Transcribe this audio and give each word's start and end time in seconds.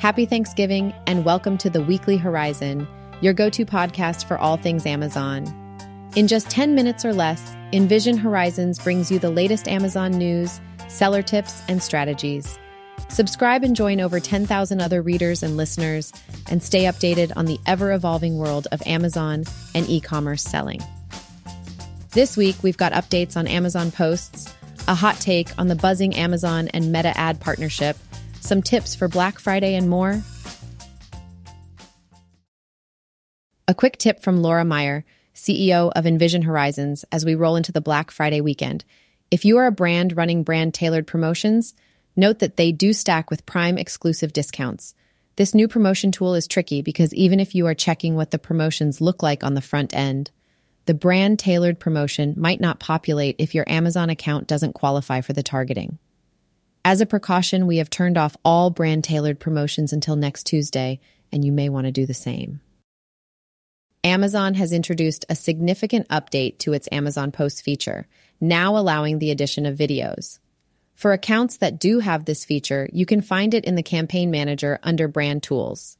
Happy 0.00 0.24
Thanksgiving 0.24 0.94
and 1.06 1.26
welcome 1.26 1.58
to 1.58 1.68
the 1.68 1.82
Weekly 1.82 2.16
Horizon, 2.16 2.88
your 3.20 3.34
go 3.34 3.50
to 3.50 3.66
podcast 3.66 4.24
for 4.24 4.38
all 4.38 4.56
things 4.56 4.86
Amazon. 4.86 5.44
In 6.16 6.26
just 6.26 6.48
10 6.48 6.74
minutes 6.74 7.04
or 7.04 7.12
less, 7.12 7.54
Envision 7.74 8.16
Horizons 8.16 8.78
brings 8.78 9.10
you 9.12 9.18
the 9.18 9.28
latest 9.28 9.68
Amazon 9.68 10.12
news, 10.12 10.58
seller 10.88 11.20
tips, 11.20 11.60
and 11.68 11.82
strategies. 11.82 12.58
Subscribe 13.10 13.62
and 13.62 13.76
join 13.76 14.00
over 14.00 14.20
10,000 14.20 14.80
other 14.80 15.02
readers 15.02 15.42
and 15.42 15.58
listeners, 15.58 16.14
and 16.48 16.62
stay 16.62 16.84
updated 16.84 17.30
on 17.36 17.44
the 17.44 17.60
ever 17.66 17.92
evolving 17.92 18.38
world 18.38 18.68
of 18.72 18.80
Amazon 18.86 19.44
and 19.74 19.86
e 19.86 20.00
commerce 20.00 20.42
selling. 20.42 20.80
This 22.12 22.38
week, 22.38 22.56
we've 22.62 22.78
got 22.78 22.92
updates 22.92 23.36
on 23.36 23.46
Amazon 23.46 23.90
posts, 23.90 24.50
a 24.88 24.94
hot 24.94 25.16
take 25.16 25.50
on 25.58 25.68
the 25.68 25.76
buzzing 25.76 26.16
Amazon 26.16 26.68
and 26.68 26.90
Meta 26.90 27.14
ad 27.18 27.38
partnership 27.38 27.98
some 28.40 28.62
tips 28.62 28.94
for 28.94 29.08
Black 29.08 29.38
Friday, 29.38 29.74
and 29.74 29.88
more. 29.88 30.22
A 33.68 33.74
quick 33.74 33.98
tip 33.98 34.20
from 34.20 34.42
Laura 34.42 34.64
Meyer, 34.64 35.04
CEO 35.34 35.92
of 35.94 36.06
Envision 36.06 36.42
Horizons, 36.42 37.04
as 37.12 37.24
we 37.24 37.34
roll 37.34 37.56
into 37.56 37.72
the 37.72 37.80
Black 37.80 38.10
Friday 38.10 38.40
weekend. 38.40 38.84
If 39.30 39.44
you 39.44 39.58
are 39.58 39.66
a 39.66 39.72
brand 39.72 40.16
running 40.16 40.42
brand 40.42 40.74
tailored 40.74 41.06
promotions, 41.06 41.74
note 42.16 42.40
that 42.40 42.56
they 42.56 42.72
do 42.72 42.92
stack 42.92 43.30
with 43.30 43.46
Prime 43.46 43.78
exclusive 43.78 44.32
discounts. 44.32 44.94
This 45.36 45.54
new 45.54 45.68
promotion 45.68 46.10
tool 46.10 46.34
is 46.34 46.48
tricky 46.48 46.82
because 46.82 47.14
even 47.14 47.38
if 47.38 47.54
you 47.54 47.66
are 47.66 47.74
checking 47.74 48.16
what 48.16 48.32
the 48.32 48.38
promotions 48.38 49.00
look 49.00 49.22
like 49.22 49.44
on 49.44 49.54
the 49.54 49.62
front 49.62 49.94
end, 49.94 50.30
the 50.86 50.94
brand 50.94 51.38
tailored 51.38 51.78
promotion 51.78 52.34
might 52.36 52.60
not 52.60 52.80
populate 52.80 53.36
if 53.38 53.54
your 53.54 53.64
Amazon 53.68 54.10
account 54.10 54.48
doesn't 54.48 54.72
qualify 54.72 55.20
for 55.20 55.32
the 55.32 55.42
targeting. 55.42 55.98
As 56.84 57.00
a 57.00 57.06
precaution, 57.06 57.66
we 57.66 57.76
have 57.76 57.90
turned 57.90 58.16
off 58.16 58.36
all 58.44 58.70
brand 58.70 59.04
tailored 59.04 59.38
promotions 59.38 59.92
until 59.92 60.16
next 60.16 60.44
Tuesday, 60.44 61.00
and 61.30 61.44
you 61.44 61.52
may 61.52 61.68
want 61.68 61.86
to 61.86 61.92
do 61.92 62.06
the 62.06 62.14
same. 62.14 62.60
Amazon 64.02 64.54
has 64.54 64.72
introduced 64.72 65.26
a 65.28 65.36
significant 65.36 66.08
update 66.08 66.58
to 66.58 66.72
its 66.72 66.88
Amazon 66.90 67.32
Post 67.32 67.62
feature, 67.62 68.06
now 68.40 68.78
allowing 68.78 69.18
the 69.18 69.30
addition 69.30 69.66
of 69.66 69.76
videos. 69.76 70.38
For 70.94 71.12
accounts 71.12 71.58
that 71.58 71.78
do 71.78 71.98
have 71.98 72.24
this 72.24 72.46
feature, 72.46 72.88
you 72.92 73.04
can 73.04 73.20
find 73.20 73.52
it 73.52 73.66
in 73.66 73.74
the 73.74 73.82
Campaign 73.82 74.30
Manager 74.30 74.78
under 74.82 75.06
Brand 75.06 75.42
Tools. 75.42 75.98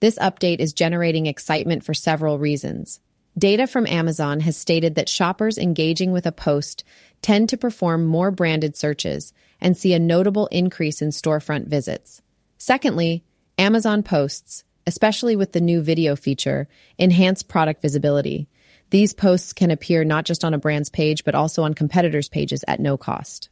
This 0.00 0.18
update 0.18 0.58
is 0.58 0.72
generating 0.72 1.26
excitement 1.26 1.84
for 1.84 1.92
several 1.92 2.38
reasons. 2.38 3.00
Data 3.36 3.66
from 3.66 3.86
Amazon 3.86 4.40
has 4.40 4.56
stated 4.56 4.94
that 4.94 5.08
shoppers 5.08 5.58
engaging 5.58 6.12
with 6.12 6.24
a 6.24 6.32
post 6.32 6.84
tend 7.20 7.48
to 7.50 7.56
perform 7.58 8.06
more 8.06 8.30
branded 8.30 8.76
searches 8.76 9.32
and 9.64 9.76
see 9.76 9.94
a 9.94 9.98
notable 9.98 10.46
increase 10.48 11.00
in 11.00 11.08
storefront 11.08 11.66
visits. 11.66 12.20
Secondly, 12.58 13.24
Amazon 13.56 14.02
posts, 14.02 14.62
especially 14.86 15.36
with 15.36 15.52
the 15.52 15.60
new 15.60 15.80
video 15.80 16.14
feature, 16.14 16.68
enhance 16.98 17.42
product 17.42 17.80
visibility. 17.80 18.46
These 18.90 19.14
posts 19.14 19.54
can 19.54 19.70
appear 19.70 20.04
not 20.04 20.26
just 20.26 20.44
on 20.44 20.52
a 20.52 20.58
brand's 20.58 20.90
page, 20.90 21.24
but 21.24 21.34
also 21.34 21.62
on 21.62 21.72
competitors' 21.72 22.28
pages 22.28 22.62
at 22.68 22.78
no 22.78 22.98
cost. 22.98 23.48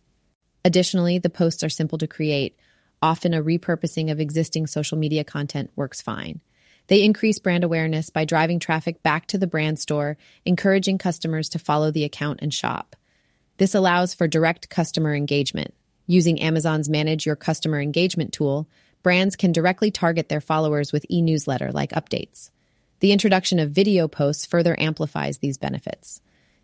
Additionally, 0.66 1.18
the 1.18 1.30
posts 1.30 1.64
are 1.64 1.70
simple 1.70 1.96
to 1.96 2.06
create. 2.06 2.58
Often 3.00 3.32
a 3.32 3.42
repurposing 3.42 4.12
of 4.12 4.20
existing 4.20 4.66
social 4.66 4.98
media 4.98 5.24
content 5.24 5.70
works 5.74 6.02
fine. 6.02 6.40
They 6.88 7.02
increase 7.02 7.38
brand 7.38 7.64
awareness 7.64 8.10
by 8.10 8.26
driving 8.26 8.58
traffic 8.58 9.02
back 9.02 9.26
to 9.28 9.38
the 9.38 9.46
brand 9.46 9.78
store, 9.78 10.18
encouraging 10.44 10.98
customers 10.98 11.48
to 11.50 11.58
follow 11.58 11.90
the 11.90 12.04
account 12.04 12.40
and 12.42 12.52
shop. 12.52 12.96
This 13.56 13.74
allows 13.74 14.12
for 14.12 14.28
direct 14.28 14.68
customer 14.68 15.14
engagement. 15.14 15.74
Using 16.06 16.40
Amazon's 16.40 16.88
Manage 16.88 17.26
Your 17.26 17.36
Customer 17.36 17.80
Engagement 17.80 18.32
tool, 18.32 18.68
brands 19.02 19.36
can 19.36 19.52
directly 19.52 19.90
target 19.90 20.28
their 20.28 20.40
followers 20.40 20.92
with 20.92 21.06
e 21.10 21.22
newsletter 21.22 21.70
like 21.72 21.92
updates. 21.92 22.50
The 23.00 23.12
introduction 23.12 23.58
of 23.58 23.70
video 23.70 24.08
posts 24.08 24.46
further 24.46 24.78
amplifies 24.78 25.38
these 25.38 25.58
benefits. 25.58 26.20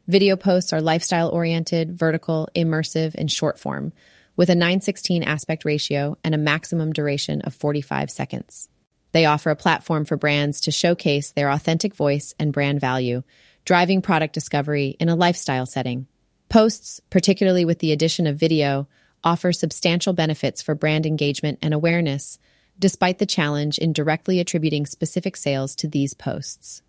Video 0.06 0.36
posts 0.36 0.72
are 0.72 0.80
lifestyle 0.80 1.28
oriented, 1.28 1.98
vertical, 1.98 2.48
immersive, 2.54 3.14
and 3.14 3.30
short 3.30 3.58
form, 3.58 3.92
with 4.36 4.50
a 4.50 4.54
916 4.54 5.22
aspect 5.22 5.64
ratio 5.64 6.16
and 6.24 6.34
a 6.34 6.38
maximum 6.38 6.92
duration 6.92 7.42
of 7.42 7.54
45 7.54 8.10
seconds. 8.10 8.68
They 9.12 9.26
offer 9.26 9.50
a 9.50 9.56
platform 9.56 10.04
for 10.04 10.16
brands 10.16 10.62
to 10.62 10.70
showcase 10.70 11.32
their 11.32 11.50
authentic 11.50 11.94
voice 11.94 12.34
and 12.38 12.52
brand 12.52 12.80
value, 12.80 13.22
driving 13.64 14.00
product 14.00 14.32
discovery 14.32 14.96
in 15.00 15.08
a 15.08 15.16
lifestyle 15.16 15.66
setting. 15.66 16.06
Posts, 16.48 17.00
particularly 17.10 17.64
with 17.64 17.80
the 17.80 17.92
addition 17.92 18.26
of 18.26 18.36
video, 18.36 18.88
offer 19.24 19.52
substantial 19.52 20.12
benefits 20.12 20.62
for 20.62 20.74
brand 20.74 21.06
engagement 21.06 21.58
and 21.62 21.74
awareness, 21.74 22.38
despite 22.78 23.18
the 23.18 23.26
challenge 23.26 23.78
in 23.78 23.92
directly 23.92 24.40
attributing 24.40 24.86
specific 24.86 25.36
sales 25.36 25.74
to 25.76 25.88
these 25.88 26.14
posts. 26.14 26.82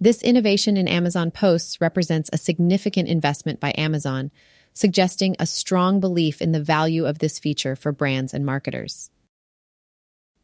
This 0.00 0.22
innovation 0.22 0.76
in 0.76 0.88
Amazon 0.88 1.30
Posts 1.30 1.80
represents 1.80 2.30
a 2.32 2.38
significant 2.38 3.08
investment 3.08 3.60
by 3.60 3.72
Amazon, 3.78 4.30
suggesting 4.74 5.34
a 5.38 5.46
strong 5.46 6.00
belief 6.00 6.42
in 6.42 6.52
the 6.52 6.62
value 6.62 7.06
of 7.06 7.18
this 7.18 7.38
feature 7.38 7.74
for 7.74 7.92
brands 7.92 8.34
and 8.34 8.44
marketers. 8.44 9.10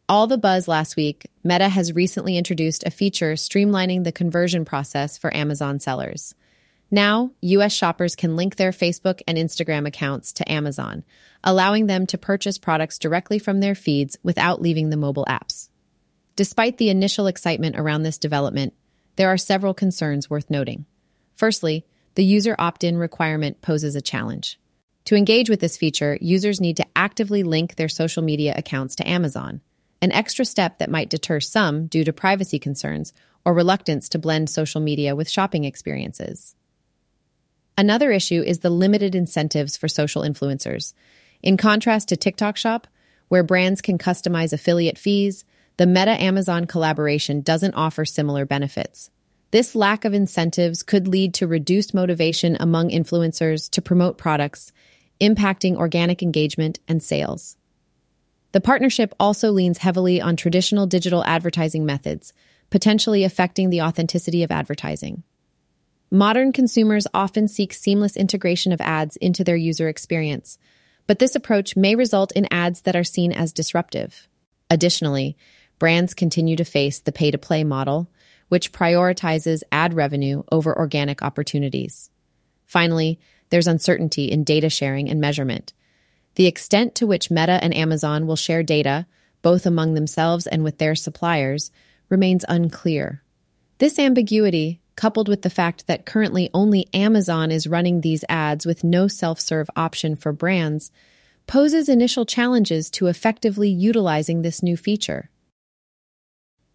All 0.08 0.26
the 0.26 0.38
buzz 0.38 0.68
last 0.68 0.96
week, 0.96 1.26
Meta 1.44 1.68
has 1.68 1.92
recently 1.92 2.36
introduced 2.36 2.84
a 2.84 2.90
feature 2.90 3.34
streamlining 3.34 4.04
the 4.04 4.12
conversion 4.12 4.64
process 4.64 5.16
for 5.16 5.34
Amazon 5.34 5.80
sellers. 5.80 6.34
Now, 6.94 7.30
US 7.40 7.72
shoppers 7.72 8.14
can 8.14 8.36
link 8.36 8.56
their 8.56 8.70
Facebook 8.70 9.22
and 9.26 9.38
Instagram 9.38 9.88
accounts 9.88 10.34
to 10.34 10.52
Amazon, 10.52 11.04
allowing 11.42 11.86
them 11.86 12.06
to 12.08 12.18
purchase 12.18 12.58
products 12.58 12.98
directly 12.98 13.38
from 13.38 13.60
their 13.60 13.74
feeds 13.74 14.18
without 14.22 14.60
leaving 14.60 14.90
the 14.90 14.98
mobile 14.98 15.24
apps. 15.24 15.70
Despite 16.36 16.76
the 16.76 16.90
initial 16.90 17.28
excitement 17.28 17.76
around 17.76 18.02
this 18.02 18.18
development, 18.18 18.74
there 19.16 19.30
are 19.30 19.38
several 19.38 19.72
concerns 19.72 20.28
worth 20.28 20.50
noting. 20.50 20.84
Firstly, 21.34 21.86
the 22.14 22.24
user 22.24 22.54
opt 22.58 22.84
in 22.84 22.98
requirement 22.98 23.62
poses 23.62 23.96
a 23.96 24.02
challenge. 24.02 24.60
To 25.06 25.16
engage 25.16 25.48
with 25.48 25.60
this 25.60 25.78
feature, 25.78 26.18
users 26.20 26.60
need 26.60 26.76
to 26.76 26.86
actively 26.94 27.42
link 27.42 27.76
their 27.76 27.88
social 27.88 28.22
media 28.22 28.52
accounts 28.54 28.96
to 28.96 29.08
Amazon, 29.08 29.62
an 30.02 30.12
extra 30.12 30.44
step 30.44 30.78
that 30.78 30.90
might 30.90 31.08
deter 31.08 31.40
some 31.40 31.86
due 31.86 32.04
to 32.04 32.12
privacy 32.12 32.58
concerns 32.58 33.14
or 33.46 33.54
reluctance 33.54 34.10
to 34.10 34.18
blend 34.18 34.50
social 34.50 34.82
media 34.82 35.16
with 35.16 35.30
shopping 35.30 35.64
experiences. 35.64 36.54
Another 37.76 38.10
issue 38.10 38.42
is 38.42 38.60
the 38.60 38.70
limited 38.70 39.14
incentives 39.14 39.76
for 39.76 39.88
social 39.88 40.22
influencers. 40.22 40.92
In 41.42 41.56
contrast 41.56 42.08
to 42.08 42.16
TikTok 42.16 42.56
Shop, 42.56 42.86
where 43.28 43.42
brands 43.42 43.80
can 43.80 43.98
customize 43.98 44.52
affiliate 44.52 44.98
fees, 44.98 45.44
the 45.78 45.86
Meta 45.86 46.10
Amazon 46.22 46.66
collaboration 46.66 47.40
doesn't 47.40 47.74
offer 47.74 48.04
similar 48.04 48.44
benefits. 48.44 49.10
This 49.52 49.74
lack 49.74 50.04
of 50.04 50.14
incentives 50.14 50.82
could 50.82 51.08
lead 51.08 51.34
to 51.34 51.46
reduced 51.46 51.94
motivation 51.94 52.56
among 52.60 52.90
influencers 52.90 53.68
to 53.70 53.82
promote 53.82 54.18
products, 54.18 54.72
impacting 55.20 55.76
organic 55.76 56.22
engagement 56.22 56.78
and 56.86 57.02
sales. 57.02 57.56
The 58.52 58.60
partnership 58.60 59.14
also 59.18 59.50
leans 59.50 59.78
heavily 59.78 60.20
on 60.20 60.36
traditional 60.36 60.86
digital 60.86 61.24
advertising 61.24 61.86
methods, 61.86 62.32
potentially 62.70 63.24
affecting 63.24 63.70
the 63.70 63.82
authenticity 63.82 64.42
of 64.42 64.50
advertising. 64.50 65.22
Modern 66.14 66.52
consumers 66.52 67.06
often 67.14 67.48
seek 67.48 67.72
seamless 67.72 68.18
integration 68.18 68.70
of 68.70 68.82
ads 68.82 69.16
into 69.16 69.44
their 69.44 69.56
user 69.56 69.88
experience, 69.88 70.58
but 71.06 71.18
this 71.18 71.34
approach 71.34 71.74
may 71.74 71.94
result 71.94 72.32
in 72.32 72.52
ads 72.52 72.82
that 72.82 72.94
are 72.94 73.02
seen 73.02 73.32
as 73.32 73.54
disruptive. 73.54 74.28
Additionally, 74.68 75.38
brands 75.78 76.12
continue 76.12 76.54
to 76.56 76.66
face 76.66 76.98
the 76.98 77.12
pay 77.12 77.30
to 77.30 77.38
play 77.38 77.64
model, 77.64 78.10
which 78.50 78.72
prioritizes 78.72 79.62
ad 79.72 79.94
revenue 79.94 80.42
over 80.52 80.78
organic 80.78 81.22
opportunities. 81.22 82.10
Finally, 82.66 83.18
there's 83.48 83.66
uncertainty 83.66 84.26
in 84.26 84.44
data 84.44 84.68
sharing 84.68 85.08
and 85.08 85.18
measurement. 85.18 85.72
The 86.34 86.46
extent 86.46 86.94
to 86.96 87.06
which 87.06 87.30
Meta 87.30 87.58
and 87.64 87.74
Amazon 87.74 88.26
will 88.26 88.36
share 88.36 88.62
data, 88.62 89.06
both 89.40 89.64
among 89.64 89.94
themselves 89.94 90.46
and 90.46 90.62
with 90.62 90.76
their 90.76 90.94
suppliers, 90.94 91.70
remains 92.10 92.44
unclear. 92.50 93.22
This 93.78 93.98
ambiguity 93.98 94.81
coupled 94.96 95.28
with 95.28 95.42
the 95.42 95.50
fact 95.50 95.86
that 95.86 96.06
currently 96.06 96.50
only 96.52 96.88
Amazon 96.92 97.50
is 97.50 97.66
running 97.66 98.00
these 98.00 98.24
ads 98.28 98.66
with 98.66 98.84
no 98.84 99.08
self 99.08 99.40
serve 99.40 99.68
option 99.76 100.16
for 100.16 100.32
brands, 100.32 100.90
poses 101.46 101.88
initial 101.88 102.24
challenges 102.24 102.90
to 102.90 103.06
effectively 103.06 103.68
utilizing 103.68 104.42
this 104.42 104.62
new 104.62 104.76
feature. 104.76 105.30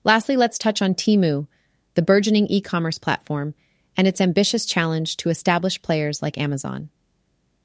Lastly, 0.03 0.37
let's 0.37 0.57
touch 0.57 0.81
on 0.81 0.95
Temu, 0.95 1.47
the 1.95 2.01
burgeoning 2.01 2.47
e 2.47 2.61
commerce 2.61 2.97
platform, 2.97 3.53
and 3.95 4.07
its 4.07 4.21
ambitious 4.21 4.65
challenge 4.65 5.17
to 5.17 5.29
established 5.29 5.81
players 5.81 6.21
like 6.21 6.37
Amazon. 6.37 6.89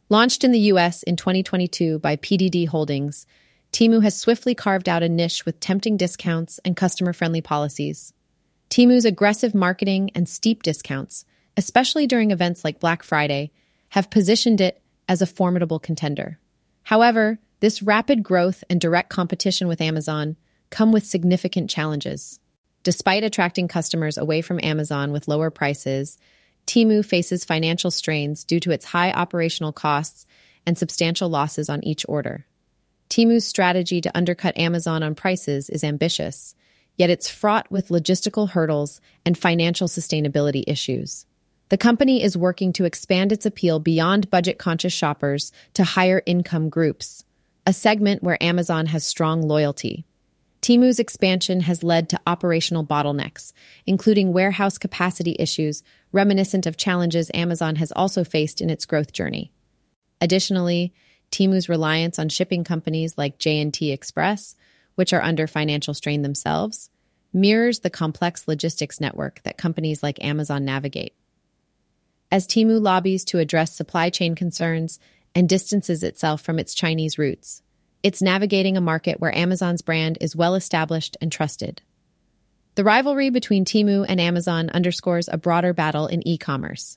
Launched 0.08 0.44
in 0.44 0.52
the 0.52 0.60
US 0.60 1.02
in 1.02 1.16
2022 1.16 1.98
by 1.98 2.16
PDD 2.16 2.69
Holdings, 2.69 3.26
Temu 3.72 4.02
has 4.02 4.19
swiftly 4.19 4.55
carved 4.55 4.88
out 4.88 5.02
a 5.02 5.08
niche 5.08 5.46
with 5.46 5.60
tempting 5.60 5.96
discounts 5.96 6.60
and 6.64 6.76
customer 6.76 7.12
friendly 7.12 7.40
policies. 7.40 8.12
Temu's 8.72 9.04
aggressive 9.04 9.54
marketing 9.54 10.10
and 10.14 10.26
steep 10.26 10.62
discounts, 10.62 11.26
especially 11.58 12.06
during 12.06 12.30
events 12.30 12.64
like 12.64 12.80
Black 12.80 13.02
Friday, 13.02 13.50
have 13.90 14.08
positioned 14.08 14.62
it 14.62 14.80
as 15.06 15.20
a 15.20 15.26
formidable 15.26 15.78
contender. 15.78 16.38
However, 16.84 17.38
this 17.60 17.82
rapid 17.82 18.22
growth 18.22 18.64
and 18.70 18.80
direct 18.80 19.10
competition 19.10 19.69
with 19.69 19.82
Amazon 19.82 20.36
come 20.70 20.90
with 20.90 21.04
significant 21.04 21.69
challenges. 21.69 22.40
Despite 22.82 23.24
attracting 23.24 23.69
customers 23.69 24.16
away 24.16 24.40
from 24.40 24.58
Amazon 24.62 25.12
with 25.12 25.28
lower 25.28 25.50
prices, 25.50 26.16
Temu 26.66 27.04
faces 27.04 27.44
financial 27.44 27.90
strains 27.90 28.42
due 28.42 28.60
to 28.60 28.70
its 28.70 28.86
high 28.86 29.12
operational 29.12 29.74
costs 29.74 30.24
and 30.64 30.78
substantial 30.78 31.28
losses 31.28 31.69
on 31.69 31.84
each 31.84 32.06
order. 32.08 32.46
Temu's 33.10 33.46
strategy 33.46 34.00
to 34.00 34.16
undercut 34.16 34.56
Amazon 34.56 35.02
on 35.02 35.14
prices 35.14 35.69
is 35.69 35.84
ambitious, 35.84 36.54
yet 36.96 37.10
it's 37.10 37.30
fraught 37.30 37.70
with 37.70 37.88
logistical 37.88 38.50
hurdles 38.50 39.00
and 39.24 39.36
financial 39.36 39.88
sustainability 39.88 40.64
issues. 40.66 41.26
The 41.68 41.78
company 41.78 42.22
is 42.22 42.36
working 42.36 42.72
to 42.74 42.84
expand 42.84 43.32
its 43.32 43.46
appeal 43.46 43.80
beyond 43.80 44.30
budget 44.30 44.58
conscious 44.58 44.92
shoppers 44.92 45.52
to 45.74 45.84
higher 45.84 46.22
income 46.26 46.68
groups, 46.68 47.24
a 47.66 47.72
segment 47.72 48.22
where 48.22 48.42
Amazon 48.42 48.86
has 48.86 49.06
strong 49.06 49.42
loyalty. 49.42 50.04
Temu's 50.60 51.00
expansion 51.00 51.60
has 51.60 51.82
led 51.82 52.08
to 52.10 52.20
operational 52.26 52.86
bottlenecks, 52.86 53.52
including 53.84 54.32
warehouse 54.32 54.78
capacity 54.78 55.34
issues 55.38 55.82
reminiscent 56.12 56.66
of 56.66 56.76
challenges 56.76 57.30
Amazon 57.34 57.76
has 57.76 57.90
also 57.92 58.22
faced 58.22 58.60
in 58.60 58.70
its 58.70 58.84
growth 58.86 59.12
journey. 59.12 59.50
Additionally, 60.20 60.92
Temu's 61.32 61.68
reliance 61.68 62.18
on 62.18 62.28
shipping 62.28 62.62
companies 62.62 63.18
like 63.18 63.38
J&T 63.38 63.90
Express, 63.90 64.54
which 64.94 65.12
are 65.12 65.22
under 65.22 65.46
financial 65.46 65.94
strain 65.94 66.22
themselves, 66.22 66.90
mirrors 67.32 67.80
the 67.80 67.90
complex 67.90 68.46
logistics 68.46 69.00
network 69.00 69.42
that 69.42 69.56
companies 69.56 70.02
like 70.02 70.22
Amazon 70.22 70.64
navigate. 70.64 71.14
As 72.30 72.46
Temu 72.46 72.80
lobbies 72.80 73.24
to 73.26 73.38
address 73.38 73.76
supply 73.76 74.10
chain 74.10 74.34
concerns 74.34 74.98
and 75.34 75.48
distances 75.48 76.02
itself 76.02 76.40
from 76.40 76.58
its 76.58 76.74
Chinese 76.74 77.18
roots, 77.18 77.62
it's 78.02 78.22
navigating 78.22 78.76
a 78.76 78.80
market 78.80 79.20
where 79.20 79.36
Amazon's 79.36 79.82
brand 79.82 80.18
is 80.20 80.34
well 80.34 80.54
established 80.54 81.16
and 81.20 81.30
trusted. 81.30 81.82
The 82.74 82.84
rivalry 82.84 83.30
between 83.30 83.64
Temu 83.64 84.04
and 84.08 84.20
Amazon 84.20 84.70
underscores 84.70 85.28
a 85.28 85.36
broader 85.36 85.72
battle 85.72 86.06
in 86.06 86.26
e 86.26 86.38
commerce. 86.38 86.96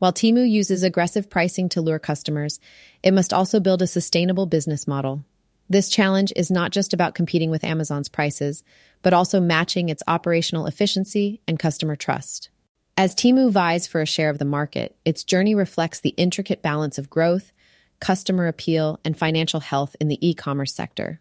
While 0.00 0.12
Temu 0.12 0.48
uses 0.48 0.82
aggressive 0.82 1.30
pricing 1.30 1.68
to 1.70 1.80
lure 1.80 2.00
customers, 2.00 2.58
it 3.02 3.14
must 3.14 3.32
also 3.32 3.60
build 3.60 3.80
a 3.80 3.86
sustainable 3.86 4.46
business 4.46 4.88
model. 4.88 5.24
This 5.68 5.88
challenge 5.88 6.32
is 6.36 6.50
not 6.50 6.72
just 6.72 6.92
about 6.92 7.14
competing 7.14 7.50
with 7.50 7.64
Amazon's 7.64 8.08
prices, 8.08 8.62
but 9.02 9.14
also 9.14 9.40
matching 9.40 9.88
its 9.88 10.02
operational 10.06 10.66
efficiency 10.66 11.40
and 11.48 11.58
customer 11.58 11.96
trust. 11.96 12.50
As 12.96 13.14
Temu 13.14 13.50
vies 13.50 13.86
for 13.86 14.00
a 14.02 14.06
share 14.06 14.30
of 14.30 14.38
the 14.38 14.44
market, 14.44 14.96
its 15.04 15.24
journey 15.24 15.54
reflects 15.54 16.00
the 16.00 16.10
intricate 16.10 16.62
balance 16.62 16.98
of 16.98 17.10
growth, 17.10 17.50
customer 17.98 18.46
appeal, 18.46 19.00
and 19.04 19.18
financial 19.18 19.60
health 19.60 19.96
in 20.00 20.08
the 20.08 20.26
e 20.26 20.34
commerce 20.34 20.74
sector. 20.74 21.20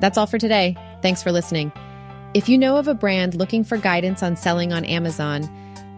That's 0.00 0.16
all 0.16 0.26
for 0.26 0.38
today. 0.38 0.76
Thanks 1.02 1.22
for 1.22 1.32
listening. 1.32 1.72
If 2.34 2.48
you 2.48 2.56
know 2.58 2.76
of 2.76 2.88
a 2.88 2.94
brand 2.94 3.34
looking 3.34 3.64
for 3.64 3.78
guidance 3.78 4.22
on 4.22 4.36
selling 4.36 4.72
on 4.72 4.84
Amazon, 4.84 5.48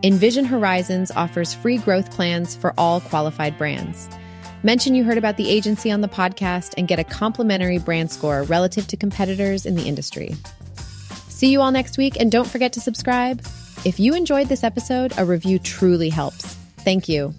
Envision 0.06 0.44
Horizons 0.44 1.10
offers 1.10 1.52
free 1.52 1.78
growth 1.78 2.12
plans 2.12 2.54
for 2.54 2.72
all 2.78 3.00
qualified 3.00 3.58
brands. 3.58 4.08
Mention 4.62 4.94
you 4.94 5.02
heard 5.02 5.18
about 5.18 5.36
the 5.36 5.50
agency 5.50 5.90
on 5.90 6.00
the 6.00 6.06
podcast 6.06 6.74
and 6.78 6.86
get 6.86 7.00
a 7.00 7.04
complimentary 7.04 7.78
brand 7.78 8.12
score 8.12 8.44
relative 8.44 8.86
to 8.86 8.96
competitors 8.96 9.66
in 9.66 9.74
the 9.74 9.82
industry. 9.82 10.36
See 11.26 11.50
you 11.50 11.60
all 11.60 11.72
next 11.72 11.98
week, 11.98 12.20
and 12.20 12.30
don't 12.30 12.46
forget 12.46 12.72
to 12.74 12.80
subscribe. 12.80 13.44
If 13.84 13.98
you 13.98 14.14
enjoyed 14.14 14.46
this 14.46 14.62
episode, 14.62 15.12
a 15.18 15.24
review 15.24 15.58
truly 15.58 16.08
helps. 16.08 16.54
Thank 16.84 17.08
you. 17.08 17.34